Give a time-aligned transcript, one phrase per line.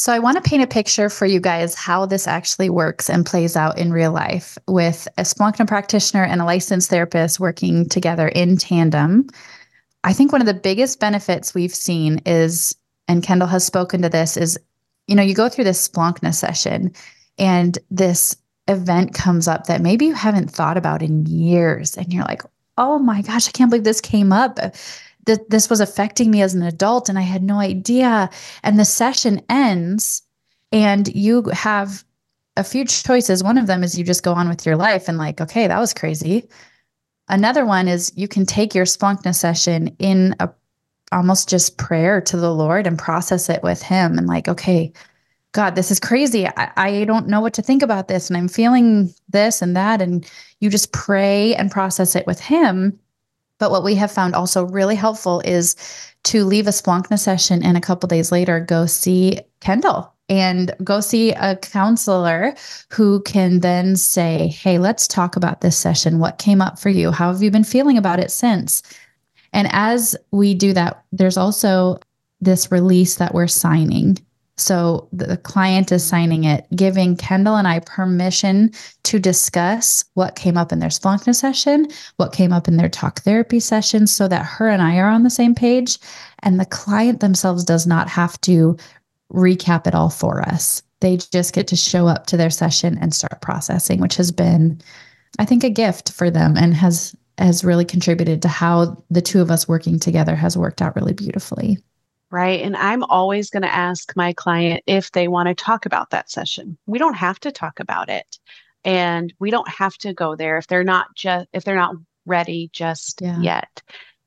[0.00, 3.26] So, I want to paint a picture for you guys how this actually works and
[3.26, 8.28] plays out in real life with a Splankna practitioner and a licensed therapist working together
[8.28, 9.28] in tandem.
[10.04, 12.76] I think one of the biggest benefits we've seen is,
[13.08, 14.56] and Kendal has spoken to this, is
[15.08, 16.92] you know, you go through this Splankna session
[17.36, 18.36] and this
[18.68, 21.96] event comes up that maybe you haven't thought about in years.
[21.96, 22.42] And you're like,
[22.76, 24.60] oh my gosh, I can't believe this came up
[25.28, 28.30] that this was affecting me as an adult and I had no idea.
[28.62, 30.22] And the session ends
[30.72, 32.02] and you have
[32.56, 33.44] a few choices.
[33.44, 35.78] One of them is you just go on with your life and like, okay, that
[35.78, 36.48] was crazy.
[37.28, 40.48] Another one is you can take your Splankna session in a
[41.12, 44.92] almost just prayer to the Lord and process it with him and like, okay,
[45.52, 46.46] God, this is crazy.
[46.46, 48.28] I, I don't know what to think about this.
[48.28, 50.02] And I'm feeling this and that.
[50.02, 50.26] And
[50.60, 52.98] you just pray and process it with him.
[53.58, 55.76] But what we have found also really helpful is
[56.24, 61.00] to leave a Splankna session and a couple days later go see Kendal and go
[61.00, 62.54] see a counselor
[62.90, 66.18] who can then say, Hey, let's talk about this session.
[66.18, 67.10] What came up for you?
[67.10, 68.82] How have you been feeling about it since?
[69.52, 71.98] And as we do that, there's also
[72.40, 74.18] this release that we're signing
[74.58, 78.72] so the client is signing it, giving Kendal and I permission
[79.04, 83.20] to discuss what came up in their Splankna session, what came up in their talk
[83.20, 85.98] therapy session, so that her and I are on the same page.
[86.40, 88.76] And the client themselves does not have to
[89.32, 90.82] recap it all for us.
[91.00, 94.80] They just get to show up to their session and start processing, which has been,
[95.38, 99.40] I think, a gift for them and has has really contributed to how the two
[99.40, 101.78] of us working together has worked out really beautifully
[102.30, 102.60] right?
[102.62, 106.30] And I'm always going to ask my client if they want to talk about that
[106.30, 106.78] session.
[106.86, 108.38] We don't have to talk about it.
[108.84, 112.70] And we don't have to go there if they're not just if they're not ready
[112.72, 113.40] just yeah.
[113.40, 113.82] yet.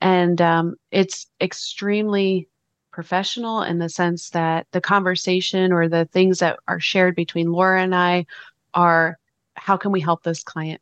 [0.00, 2.48] And um, it's extremely
[2.92, 7.82] professional in the sense that the conversation or the things that are shared between Laura
[7.82, 8.26] and I
[8.74, 9.18] are
[9.56, 10.80] how can we help this client?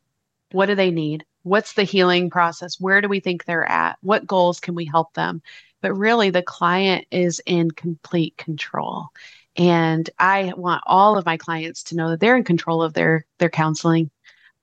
[0.50, 1.24] What do they need?
[1.42, 2.80] What's the healing process?
[2.80, 3.98] Where do we think they're at?
[4.00, 5.42] What goals can we help them?
[5.82, 9.08] but really the client is in complete control.
[9.56, 13.26] And I want all of my clients to know that they're in control of their
[13.38, 14.10] their counseling.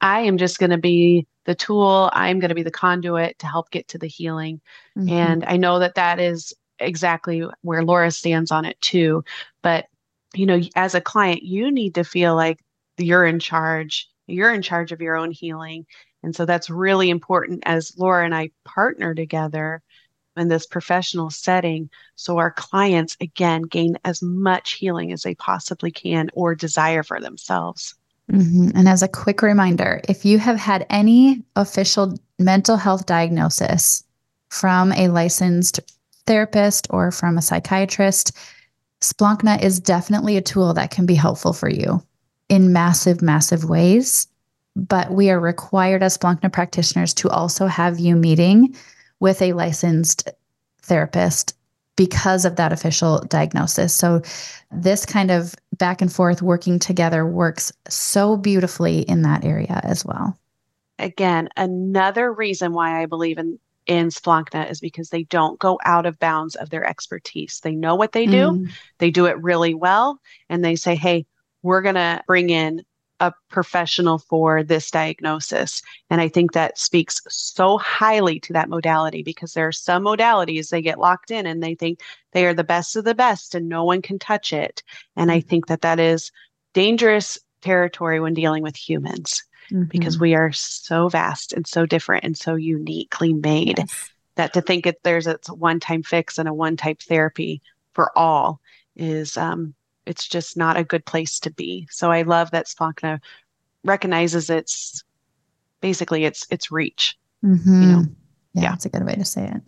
[0.02, 2.10] I am just going to be the tool.
[2.14, 4.62] I'm going to be the conduit to help get to the healing.
[4.98, 5.10] Mm-hmm.
[5.10, 9.24] And I know that that is exactly where Laura stands on it too.
[9.62, 9.86] But
[10.34, 12.60] you know, as a client, you need to feel like
[12.98, 14.10] you're in charge.
[14.26, 15.86] You're in charge of your own healing.
[16.24, 19.82] And so that's really important as Laura and I partner together
[20.38, 25.92] in this professional setting so our clients again gain as much healing as they possibly
[25.92, 27.96] can or desire for themselves.
[28.32, 28.70] Mm-hmm.
[28.76, 34.04] And as a quick reminder, if you have had any official mental health diagnosis
[34.50, 35.80] from a licensed
[36.26, 38.38] therapist or from a psychiatrist,
[39.02, 42.04] Splankna is definitely a tool that can be helpful for you
[42.50, 44.28] in massive, massive ways.
[44.76, 48.76] But we are required as Splankna practitioners to also have you meeting
[49.20, 50.30] with a licensed
[50.82, 51.56] therapist
[51.96, 53.94] because of that official diagnosis.
[53.94, 54.22] So,
[54.72, 60.06] this kind of back and forth working together works so beautifully in that area as
[60.06, 60.38] well.
[60.98, 63.60] Again, another reason why I believe in
[63.90, 67.60] in Splankna is because they don't go out of bounds of their expertise.
[67.64, 68.72] They know what they do, mm.
[69.00, 71.26] they do it really well, and they say, hey,
[71.64, 72.84] we're going to bring in
[73.20, 75.82] a professional for this diagnosis.
[76.10, 80.70] And I think that speaks so highly to that modality because there are some modalities
[80.70, 83.68] they get locked in and they think they are the best of the best and
[83.68, 84.84] no one can touch it.
[85.16, 86.32] And I think that that is
[86.74, 89.84] dangerous territory when dealing with humans mm-hmm.
[89.86, 94.10] because we are so vast and so different and so uniquely made yes.
[94.36, 97.62] that to think that there's a one time fix and a one type therapy
[97.94, 98.62] for all
[98.96, 99.74] is um,
[100.10, 101.88] it's just not a good place to be.
[101.92, 103.20] So I love that Splankna
[103.84, 105.04] recognizes its
[105.82, 107.16] basically its its reach.
[107.46, 107.82] Mm-hmm.
[107.82, 108.04] You know?
[108.54, 109.62] yeah, yeah, that's a good way to say it.